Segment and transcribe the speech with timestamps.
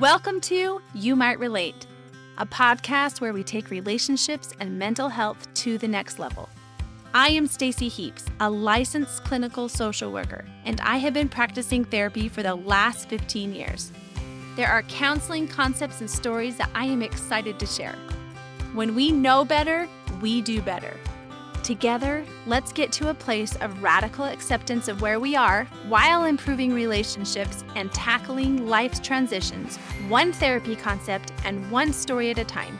[0.00, 1.88] Welcome to You Might Relate,
[2.36, 6.48] a podcast where we take relationships and mental health to the next level.
[7.14, 12.28] I am Stacy Heaps, a licensed clinical social worker, and I have been practicing therapy
[12.28, 13.90] for the last 15 years.
[14.54, 17.96] There are counseling concepts and stories that I am excited to share.
[18.74, 19.88] When we know better,
[20.22, 20.96] we do better.
[21.68, 26.72] Together, let's get to a place of radical acceptance of where we are while improving
[26.72, 29.76] relationships and tackling life's transitions,
[30.08, 32.78] one therapy concept and one story at a time.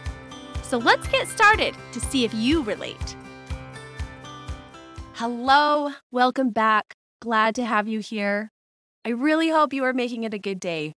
[0.62, 3.14] So let's get started to see if you relate.
[5.16, 6.94] Hello, welcome back.
[7.20, 8.52] Glad to have you here.
[9.04, 10.94] I really hope you are making it a good day.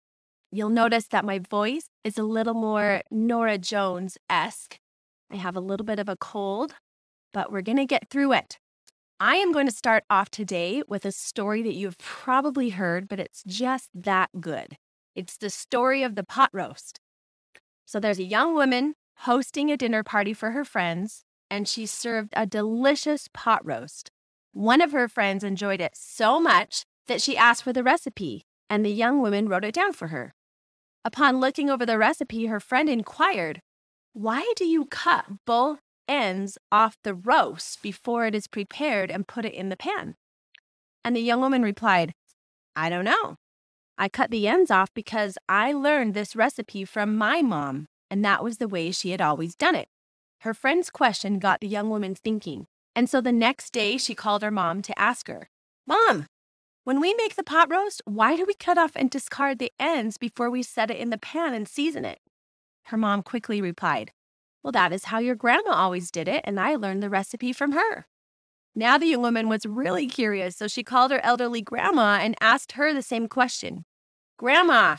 [0.51, 4.77] You'll notice that my voice is a little more Norah Jones esque.
[5.31, 6.75] I have a little bit of a cold,
[7.33, 8.59] but we're going to get through it.
[9.19, 13.19] I am going to start off today with a story that you've probably heard, but
[13.19, 14.77] it's just that good.
[15.15, 16.99] It's the story of the pot roast.
[17.85, 22.29] So there's a young woman hosting a dinner party for her friends, and she served
[22.33, 24.11] a delicious pot roast.
[24.53, 28.85] One of her friends enjoyed it so much that she asked for the recipe, and
[28.85, 30.33] the young woman wrote it down for her.
[31.03, 33.61] Upon looking over the recipe, her friend inquired,
[34.13, 39.45] Why do you cut both ends off the roast before it is prepared and put
[39.45, 40.15] it in the pan?
[41.05, 42.13] And the young woman replied,
[42.75, 43.37] I don't know.
[43.97, 48.43] I cut the ends off because I learned this recipe from my mom, and that
[48.43, 49.87] was the way she had always done it.
[50.41, 54.41] Her friend's question got the young woman thinking, and so the next day she called
[54.41, 55.49] her mom to ask her,
[55.85, 56.27] Mom,
[56.85, 60.17] when we make the pot roast, why do we cut off and discard the ends
[60.17, 62.19] before we set it in the pan and season it?
[62.85, 64.11] Her mom quickly replied,
[64.63, 67.71] well, that is how your grandma always did it, and I learned the recipe from
[67.71, 68.05] her.
[68.75, 72.73] Now the young woman was really curious, so she called her elderly grandma and asked
[72.73, 73.83] her the same question
[74.37, 74.97] Grandma,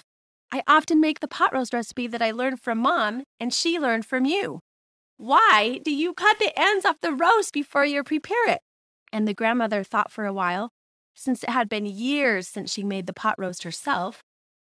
[0.52, 4.04] I often make the pot roast recipe that I learned from mom, and she learned
[4.04, 4.60] from you.
[5.16, 8.60] Why do you cut the ends off the roast before you prepare it?
[9.12, 10.70] And the grandmother thought for a while,
[11.14, 14.22] since it had been years since she made the pot roast herself.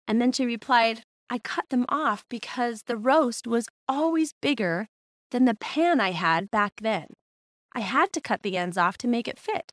[0.08, 4.90] And then she replied, I cut them off because the roast was always bigger
[5.32, 7.08] than the pan I had back then.
[7.74, 9.72] I had to cut the ends off to make it fit.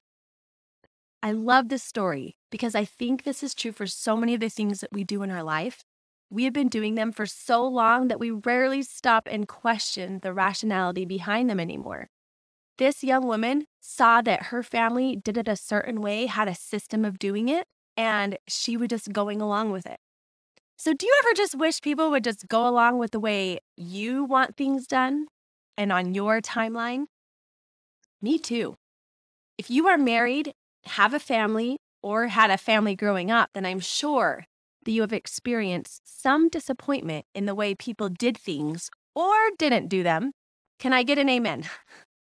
[1.20, 4.48] I love this story because I think this is true for so many of the
[4.48, 5.82] things that we do in our life.
[6.30, 10.32] We have been doing them for so long that we rarely stop and question the
[10.32, 12.08] rationality behind them anymore.
[12.76, 17.04] This young woman saw that her family did it a certain way, had a system
[17.04, 19.98] of doing it, and she was just going along with it.
[20.80, 24.22] So, do you ever just wish people would just go along with the way you
[24.22, 25.26] want things done
[25.76, 27.06] and on your timeline?
[28.22, 28.76] Me too.
[29.58, 30.52] If you are married,
[30.84, 34.44] have a family, or had a family growing up, then I'm sure
[34.84, 40.04] that you have experienced some disappointment in the way people did things or didn't do
[40.04, 40.32] them.
[40.78, 41.64] Can I get an amen?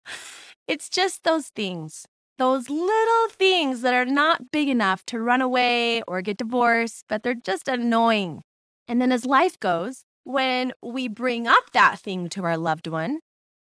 [0.68, 2.06] it's just those things,
[2.38, 7.22] those little things that are not big enough to run away or get divorced, but
[7.22, 8.42] they're just annoying.
[8.88, 13.20] And then as life goes, when we bring up that thing to our loved one,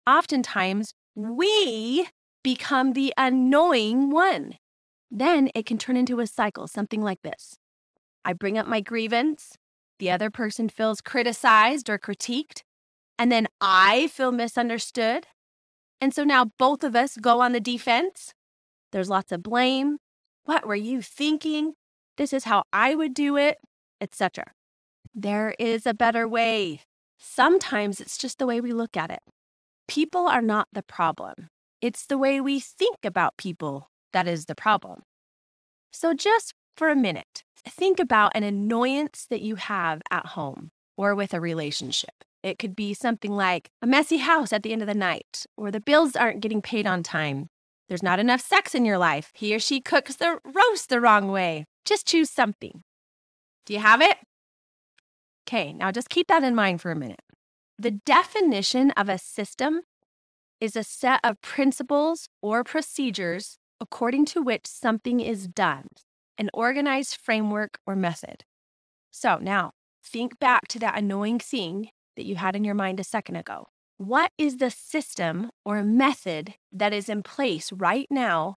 [0.07, 2.07] oftentimes we
[2.43, 4.57] become the annoying one.
[5.09, 7.57] Then it can turn into a cycle, something like this
[8.23, 9.57] I bring up my grievance,
[9.99, 12.63] the other person feels criticized or critiqued,
[13.19, 15.27] and then I feel misunderstood.
[15.99, 18.33] And so now both of us go on the defense.
[18.91, 19.97] There's lots of blame.
[20.45, 21.73] What were you thinking?
[22.17, 23.59] This is how I would do it,
[24.01, 24.45] etc.
[25.13, 26.81] There is a better way.
[27.19, 29.19] Sometimes it's just the way we look at it.
[29.87, 31.49] People are not the problem.
[31.81, 35.01] It's the way we think about people that is the problem.
[35.91, 41.13] So, just for a minute, think about an annoyance that you have at home or
[41.13, 42.23] with a relationship.
[42.41, 45.71] It could be something like a messy house at the end of the night, or
[45.71, 47.47] the bills aren't getting paid on time.
[47.89, 49.31] There's not enough sex in your life.
[49.33, 51.65] He or she cooks the roast the wrong way.
[51.83, 52.83] Just choose something.
[53.65, 54.17] Do you have it?
[55.47, 57.21] Okay, now just keep that in mind for a minute.
[57.77, 59.81] The definition of a system
[60.59, 65.87] is a set of principles or procedures according to which something is done,
[66.37, 68.43] an organized framework or method.
[69.09, 69.71] So now
[70.05, 73.67] think back to that annoying thing that you had in your mind a second ago.
[73.97, 78.55] What is the system or method that is in place right now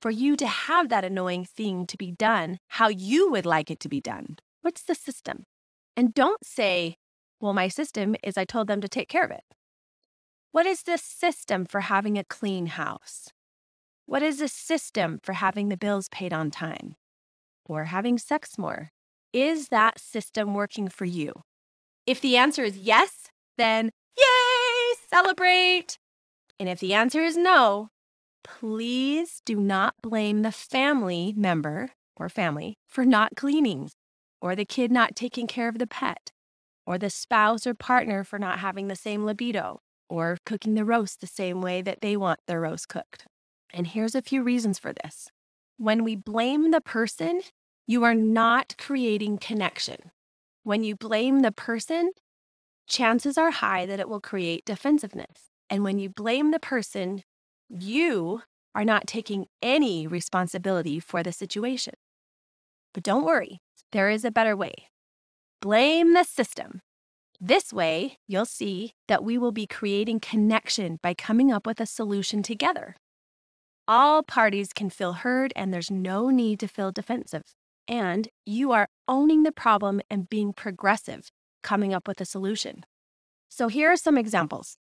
[0.00, 3.80] for you to have that annoying thing to be done how you would like it
[3.80, 4.36] to be done?
[4.62, 5.44] What's the system?
[5.96, 6.96] And don't say,
[7.40, 9.44] well, my system is I told them to take care of it.
[10.52, 13.28] What is the system for having a clean house?
[14.06, 16.94] What is the system for having the bills paid on time
[17.64, 18.90] or having sex more?
[19.32, 21.32] Is that system working for you?
[22.06, 25.98] If the answer is yes, then yay, celebrate.
[26.60, 27.88] And if the answer is no,
[28.44, 33.90] please do not blame the family member or family for not cleaning,
[34.44, 36.30] or the kid not taking care of the pet,
[36.86, 41.22] or the spouse or partner for not having the same libido, or cooking the roast
[41.22, 43.24] the same way that they want their roast cooked.
[43.72, 45.30] And here's a few reasons for this.
[45.78, 47.40] When we blame the person,
[47.86, 50.10] you are not creating connection.
[50.62, 52.10] When you blame the person,
[52.86, 55.48] chances are high that it will create defensiveness.
[55.70, 57.22] And when you blame the person,
[57.70, 58.42] you
[58.74, 61.94] are not taking any responsibility for the situation.
[62.94, 63.58] But don't worry,
[63.92, 64.72] there is a better way.
[65.60, 66.80] Blame the system.
[67.40, 71.86] This way, you'll see that we will be creating connection by coming up with a
[71.86, 72.96] solution together.
[73.86, 77.42] All parties can feel heard, and there's no need to feel defensive.
[77.86, 81.28] And you are owning the problem and being progressive,
[81.62, 82.86] coming up with a solution.
[83.50, 84.78] So, here are some examples.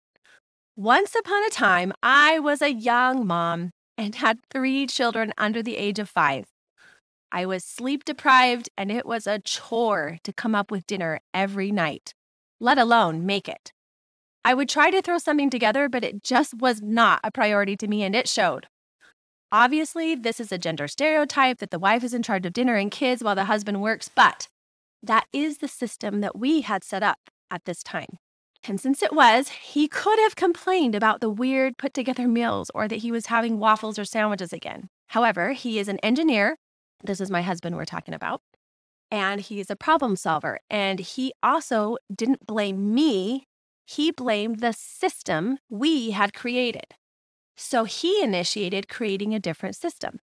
[0.76, 5.76] Once upon a time, I was a young mom and had three children under the
[5.76, 6.47] age of five.
[7.32, 11.73] I was sleep deprived, and it was a chore to come up with dinner every
[11.73, 12.12] night,
[12.61, 13.73] let alone make it.
[14.44, 17.88] I would try to throw something together, but it just was not a priority to
[17.88, 18.67] me, and it showed.
[19.50, 22.90] Obviously, this is a gender stereotype that the wife is in charge of dinner and
[22.90, 24.49] kids while the husband works, but
[25.02, 27.19] that is the system that we had set up
[27.50, 28.19] at this time.
[28.64, 32.88] And since it was, he could have complained about the weird put together meals or
[32.88, 34.88] that he was having waffles or sandwiches again.
[35.08, 36.56] However, he is an engineer.
[37.02, 38.43] This is my husband we're talking about.
[39.10, 40.58] And he's a problem solver.
[40.70, 43.44] And he also didn't blame me,
[43.84, 46.94] he blamed the system we had created.
[47.56, 50.20] So he initiated creating a different system.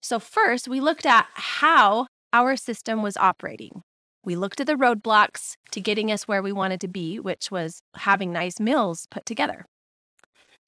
[0.00, 3.82] So, first, we looked at how our system was operating.
[4.24, 7.80] We looked at the roadblocks to getting us where we wanted to be, which was
[7.96, 9.64] having nice meals put together.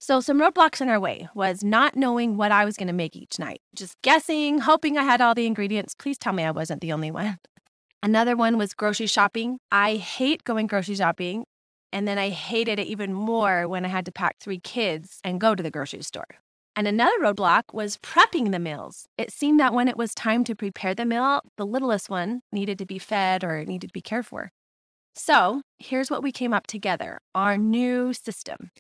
[0.03, 3.15] So, some roadblocks in our way was not knowing what I was going to make
[3.15, 5.95] each night, just guessing, hoping I had all the ingredients.
[5.95, 7.39] Please tell me I wasn't the only one.
[8.03, 9.59] Another one was grocery shopping.
[9.71, 11.45] I hate going grocery shopping.
[11.93, 15.39] And then I hated it even more when I had to pack three kids and
[15.39, 16.29] go to the grocery store.
[16.75, 19.07] And another roadblock was prepping the meals.
[19.19, 22.79] It seemed that when it was time to prepare the meal, the littlest one needed
[22.79, 24.51] to be fed or needed to be cared for.
[25.15, 28.71] So here's what we came up together our new system.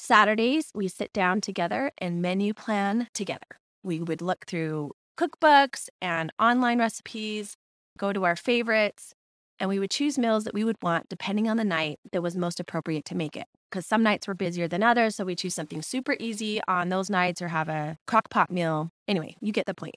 [0.00, 3.58] Saturdays, we sit down together and menu plan together.
[3.82, 7.56] We would look through cookbooks and online recipes,
[7.98, 9.12] go to our favorites,
[9.58, 12.36] and we would choose meals that we would want depending on the night that was
[12.36, 13.46] most appropriate to make it.
[13.68, 17.10] Because some nights were busier than others, so we choose something super easy on those
[17.10, 18.90] nights or have a crock pot meal.
[19.08, 19.96] Anyway, you get the point.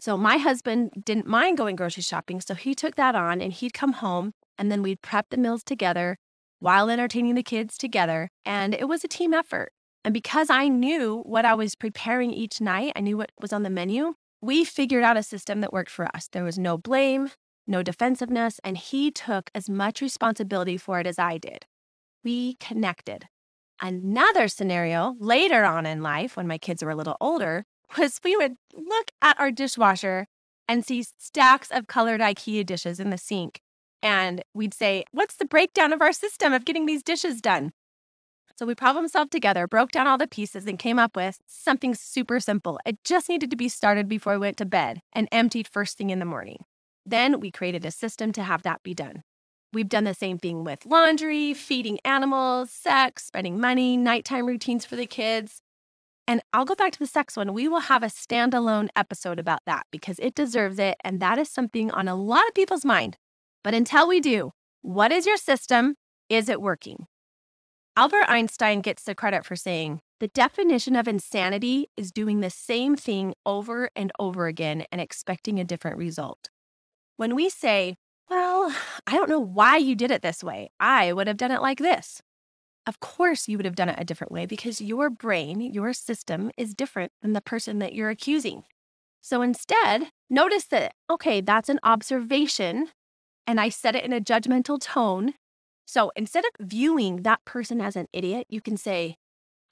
[0.00, 3.72] So my husband didn't mind going grocery shopping, so he took that on and he'd
[3.72, 6.18] come home and then we'd prep the meals together
[6.60, 8.30] while entertaining the kids together.
[8.44, 9.72] And it was a team effort.
[10.04, 13.64] And because I knew what I was preparing each night, I knew what was on
[13.64, 16.28] the menu, we figured out a system that worked for us.
[16.32, 17.30] There was no blame,
[17.66, 21.66] no defensiveness, and he took as much responsibility for it as I did.
[22.24, 23.26] We connected.
[23.82, 27.64] Another scenario later on in life, when my kids were a little older,
[27.98, 30.26] was we would look at our dishwasher
[30.68, 33.60] and see stacks of colored IKEA dishes in the sink.
[34.02, 37.72] And we'd say, What's the breakdown of our system of getting these dishes done?
[38.56, 41.94] So we problem solved together, broke down all the pieces, and came up with something
[41.94, 42.78] super simple.
[42.84, 46.10] It just needed to be started before we went to bed and emptied first thing
[46.10, 46.64] in the morning.
[47.06, 49.22] Then we created a system to have that be done.
[49.72, 54.96] We've done the same thing with laundry, feeding animals, sex, spending money, nighttime routines for
[54.96, 55.62] the kids.
[56.26, 57.54] And I'll go back to the sex one.
[57.54, 60.96] We will have a standalone episode about that because it deserves it.
[61.02, 63.16] And that is something on a lot of people's mind.
[63.62, 64.52] But until we do,
[64.82, 65.96] what is your system?
[66.28, 67.06] Is it working?
[67.96, 72.96] Albert Einstein gets the credit for saying, the definition of insanity is doing the same
[72.96, 76.50] thing over and over again and expecting a different result.
[77.16, 77.96] When we say,
[78.30, 78.74] well,
[79.06, 81.78] I don't know why you did it this way, I would have done it like
[81.78, 82.22] this.
[82.86, 86.50] Of course, you would have done it a different way because your brain, your system
[86.56, 88.62] is different than the person that you're accusing.
[89.20, 92.88] So instead, notice that, okay, that's an observation,
[93.50, 95.34] and I said it in a judgmental tone.
[95.84, 99.16] So instead of viewing that person as an idiot, you can say,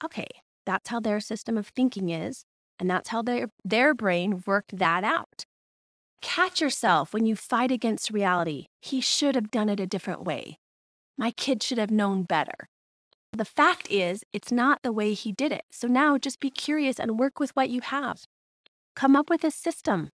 [0.03, 0.27] okay,
[0.65, 2.43] that's how their system of thinking is,
[2.77, 5.45] and that's how their, their brain worked that out.
[6.21, 8.65] Catch yourself when you fight against reality.
[8.81, 10.57] He should have done it a different way.
[11.17, 12.67] My kid should have known better.
[13.31, 15.63] The fact is, it's not the way he did it.
[15.71, 18.25] So now just be curious and work with what you have.
[18.93, 20.09] Come up with a system.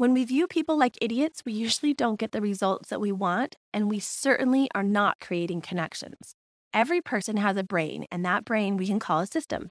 [0.00, 3.56] When we view people like idiots, we usually don't get the results that we want,
[3.70, 6.34] and we certainly are not creating connections.
[6.72, 9.68] Every person has a brain, and that brain we can call a system.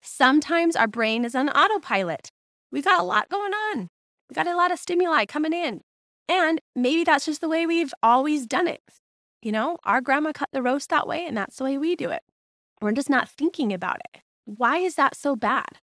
[0.00, 2.30] Sometimes our brain is on autopilot.
[2.72, 3.88] We've got a lot going on,
[4.30, 5.82] we've got a lot of stimuli coming in.
[6.26, 8.80] And maybe that's just the way we've always done it.
[9.42, 12.08] You know, our grandma cut the roast that way, and that's the way we do
[12.08, 12.22] it.
[12.80, 14.22] We're just not thinking about it.
[14.46, 15.80] Why is that so bad?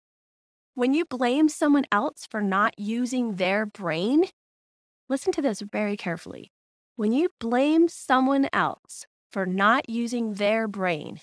[0.73, 4.25] When you blame someone else for not using their brain,
[5.09, 6.51] listen to this very carefully.
[6.95, 11.19] When you blame someone else for not using their brain,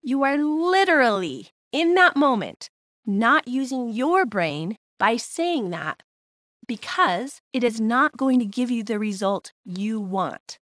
[0.00, 2.70] you are literally in that moment
[3.04, 6.02] not using your brain by saying that
[6.68, 10.58] because it is not going to give you the result you want.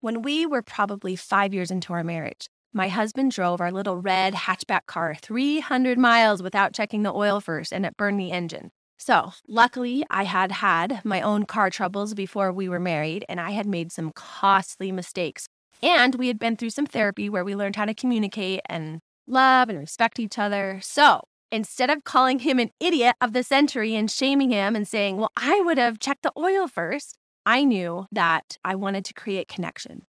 [0.00, 4.34] When we were probably five years into our marriage, my husband drove our little red
[4.34, 8.70] hatchback car 300 miles without checking the oil first, and it burned the engine.
[8.98, 13.52] So, luckily, I had had my own car troubles before we were married, and I
[13.52, 15.46] had made some costly mistakes.
[15.82, 19.68] And we had been through some therapy where we learned how to communicate and love
[19.68, 20.80] and respect each other.
[20.82, 25.18] So, instead of calling him an idiot of the century and shaming him and saying,
[25.18, 29.48] Well, I would have checked the oil first, I knew that I wanted to create
[29.48, 30.06] connection.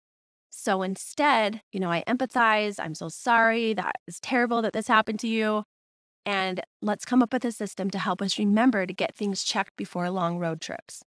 [0.65, 2.79] So instead, you know, I empathize.
[2.79, 3.75] I'm so sorry.
[3.75, 5.63] That is terrible that this happened to you.
[6.25, 9.77] And let's come up with a system to help us remember to get things checked
[9.77, 11.03] before long road trips.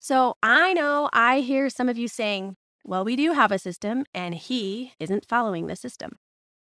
[0.00, 4.06] So I know I hear some of you saying, well, we do have a system
[4.12, 6.18] and he isn't following the system.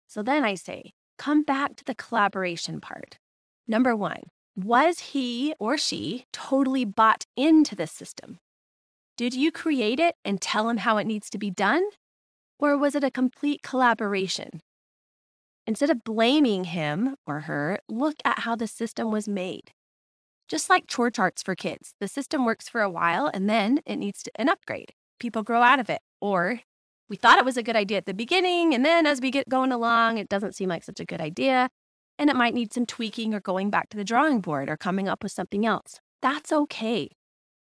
[0.07, 3.17] So then I say, come back to the collaboration part.
[3.67, 4.21] Number one,
[4.55, 8.37] was he or she totally bought into the system?
[9.17, 11.83] Did you create it and tell him how it needs to be done?
[12.59, 14.61] Or was it a complete collaboration?
[15.67, 19.71] Instead of blaming him or her, look at how the system was made.
[20.47, 23.95] Just like chore charts for kids, the system works for a while and then it
[23.95, 24.93] needs an upgrade.
[25.19, 26.01] People grow out of it.
[26.21, 26.61] Or
[27.09, 29.49] we thought it was a good idea at the beginning, and then as we get
[29.49, 31.69] going along, it doesn't seem like such a good idea.
[32.17, 35.07] And it might need some tweaking or going back to the drawing board or coming
[35.07, 35.99] up with something else.
[36.21, 37.09] That's okay.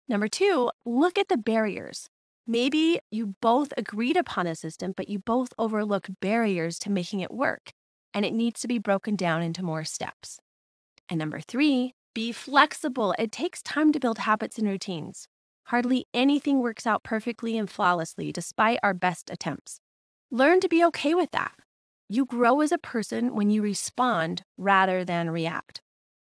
[0.08, 2.08] Number two, look at the barriers.
[2.46, 7.30] Maybe you both agreed upon a system, but you both overlooked barriers to making it
[7.30, 7.72] work,
[8.12, 10.40] and it needs to be broken down into more steps.
[11.08, 13.14] And number three, be flexible.
[13.18, 15.28] It takes time to build habits and routines.
[15.66, 19.80] Hardly anything works out perfectly and flawlessly despite our best attempts.
[20.30, 21.52] Learn to be okay with that.
[22.08, 25.80] You grow as a person when you respond rather than react.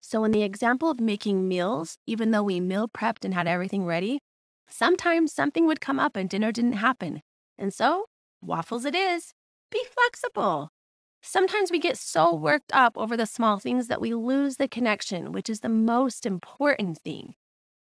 [0.02, 3.86] So, in the example of making meals, even though we meal prepped and had everything
[3.86, 4.20] ready,
[4.74, 7.22] sometimes something would come up and dinner didn't happen.
[7.58, 8.06] And so,
[8.42, 9.34] waffles it is.
[9.72, 10.70] Be flexible.
[11.22, 15.32] Sometimes we get so worked up over the small things that we lose the connection,
[15.32, 17.36] which is the most important thing.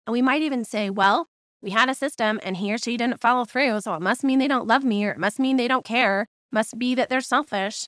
[0.07, 1.27] And we might even say, well,
[1.61, 4.39] we had a system and he or she didn't follow through, so it must mean
[4.39, 7.21] they don't love me or it must mean they don't care, must be that they're
[7.21, 7.87] selfish.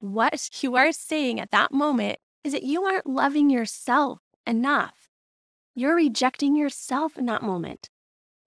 [0.00, 5.08] What you are saying at that moment is that you aren't loving yourself enough.
[5.74, 7.88] You're rejecting yourself in that moment.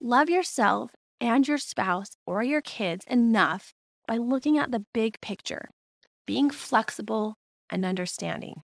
[0.01, 3.73] Love yourself and your spouse or your kids enough
[4.07, 5.69] by looking at the big picture,
[6.25, 7.35] being flexible
[7.69, 8.61] and understanding.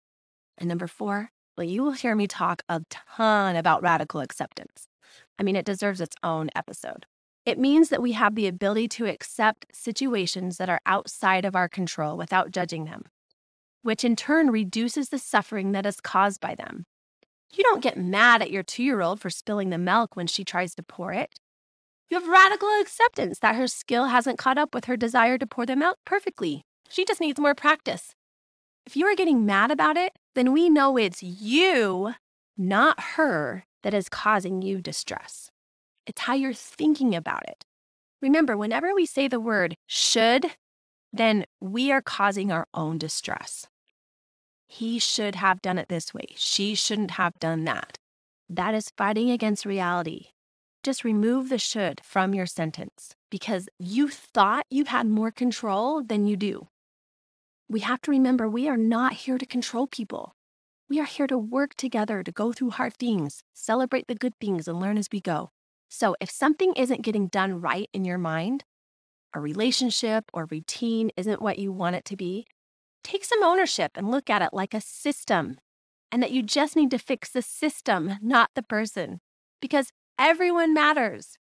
[0.58, 4.88] And number four, well, you will hear me talk a ton about radical acceptance.
[5.38, 7.06] I mean, it deserves its own episode.
[7.46, 11.70] It means that we have the ability to accept situations that are outside of our
[11.70, 13.04] control without judging them
[13.88, 16.86] which in turn reduces the suffering that is caused by them.
[17.54, 20.44] You don't get mad at your two year old for spilling the milk when she
[20.44, 21.40] tries to pour it.
[22.10, 25.66] You have radical acceptance that her skill hasn't caught up with her desire to pour
[25.66, 26.64] the milk perfectly.
[26.90, 28.16] She just needs more practice.
[28.86, 32.14] If you are getting mad about it, then we know it's you,
[32.58, 35.50] not her, that is causing you distress.
[36.06, 37.66] It's how you're thinking about it.
[38.22, 40.46] Remember, whenever we say the word should,
[41.12, 43.68] then we are causing our own distress.
[44.68, 46.28] He should have done it this way.
[46.36, 47.98] She shouldn't have done that.
[48.50, 50.28] That is fighting against reality.
[50.84, 56.28] Just remove the should from your sentence because you thought you had more control than
[56.28, 56.68] you do.
[57.70, 60.34] We have to remember we are not here to control people.
[60.90, 64.68] We are here to work together to go through hard things, celebrate the good things,
[64.68, 65.50] and learn as we go.
[65.90, 68.64] So if something isn't getting done right in your mind,
[69.34, 72.48] a relationship or routine isn't what you want it to be,
[73.08, 75.58] take some ownership and look at it like a system,
[76.12, 79.20] and that you just need to fix the system, not the person,
[79.62, 81.38] because everyone matters.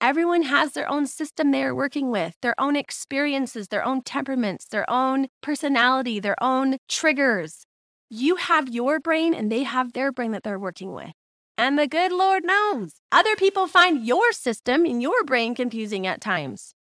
[0.00, 4.66] Everyone has their own system they are working with, their own experiences, their own temperaments,
[4.66, 7.66] their own personality, their own triggers.
[8.08, 11.10] You have your brain and they have their brain that they're working with.
[11.56, 16.20] And the good Lord knows, other people find your system in your brain confusing at
[16.20, 16.74] times.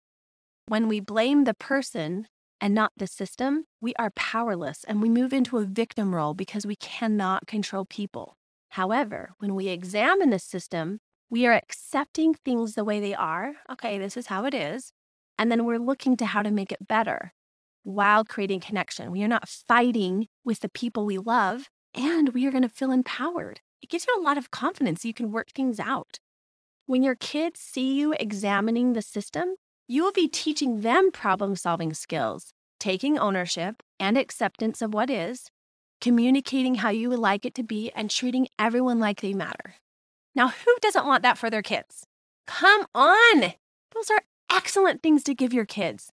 [0.68, 2.28] When we blame the person
[2.66, 6.66] and not the system, we are powerless and we move into a victim role because
[6.66, 8.38] we cannot control people.
[8.70, 10.98] However, when we examine the system,
[11.30, 13.54] we are accepting things the way they are.
[13.72, 14.92] Okay, this is how it is.
[15.38, 17.34] And then we're looking to how to make it better
[17.84, 19.12] while creating connection.
[19.12, 22.90] We are not fighting with the people we love, and we are going to feel
[22.90, 23.60] empowered.
[23.84, 25.06] It gives you a lot of confidence.
[25.06, 26.18] You can work things out.
[26.88, 29.54] When your kids see you examining the system,
[29.88, 32.55] you will be teaching them problem solving skills,
[32.86, 35.50] taking ownership and acceptance of what is,
[36.00, 39.74] communicating how you would like it to be, and treating everyone like they matter.
[40.36, 42.06] Now, who doesn't want that for their kids?
[42.46, 43.54] Come on!
[43.96, 46.12] Those are excellent things to give your kids.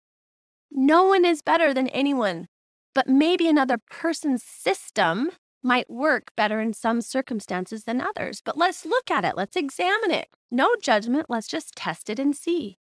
[0.69, 2.49] No one is better than anyone,
[2.93, 5.31] but maybe another person's system
[5.63, 8.41] might work better in some circumstances than others.
[8.43, 10.27] But let's look at it, let's examine it.
[10.51, 12.77] No judgment, let's just test it and see.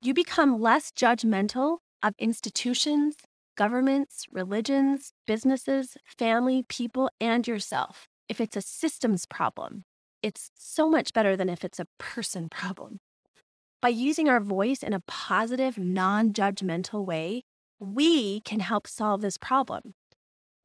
[0.00, 3.16] You become less judgmental of institutions,
[3.56, 8.06] governments, religions, businesses, family, people, and yourself.
[8.28, 9.84] If it's a systems problem,
[10.22, 12.98] it's so much better than if it's a person problem.
[13.82, 17.42] By using our voice in a positive, non judgmental way,
[17.78, 19.94] we can help solve this problem.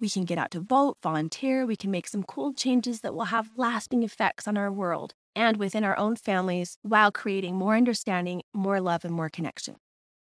[0.02, 3.26] We can get out to vote, volunteer, we can make some cool changes that will
[3.26, 8.42] have lasting effects on our world and within our own families while creating more understanding,
[8.54, 9.78] more love, and more connection.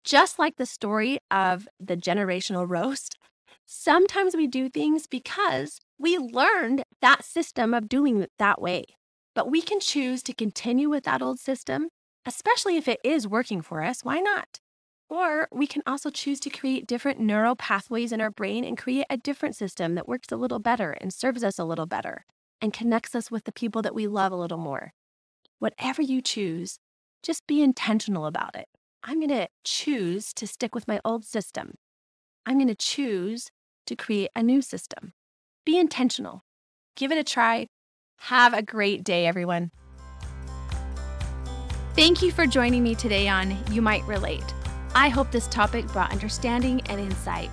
[0.05, 3.17] Just like the story of the generational roast,
[3.67, 8.85] sometimes we do things because we learned that system of doing it that way.
[9.35, 11.89] But we can choose to continue with that old system
[12.27, 14.61] especially if it is working for us, why not?
[15.09, 19.07] Or we can also choose to create different neural pathways in our brain and create
[19.11, 22.25] a different system that works a little better and serves us a little better
[22.61, 24.93] and connects us with the people that we love a little more.
[25.59, 26.79] Whatever you choose,
[27.23, 28.69] just be intentional about it.
[29.03, 31.75] I'm going to choose to stick with my old system.
[32.45, 33.51] I'm going to choose
[33.87, 35.15] to create a new system.
[35.65, 36.43] Be intentional.
[36.97, 37.69] Give it a try.
[38.19, 39.71] Have a great day, everyone.
[41.97, 44.45] Thank you for joining me today on You Might Relate.
[44.95, 47.51] I hope this topic brought understanding and insight.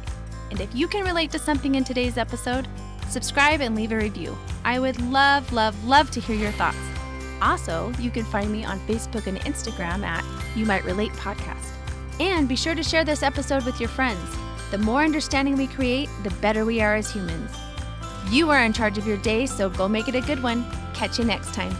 [0.51, 2.67] And if you can relate to something in today's episode,
[3.07, 4.37] subscribe and leave a review.
[4.65, 6.77] I would love, love, love to hear your thoughts.
[7.41, 10.23] Also, you can find me on Facebook and Instagram at
[10.55, 11.71] You Might Relate Podcast.
[12.19, 14.19] And be sure to share this episode with your friends.
[14.71, 17.51] The more understanding we create, the better we are as humans.
[18.29, 20.65] You are in charge of your day, so go make it a good one.
[20.93, 21.75] Catch you next time.